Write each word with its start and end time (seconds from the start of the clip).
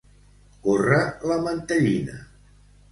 Córrer 0.63 1.03
la 1.33 1.39
mantellina. 1.49 2.21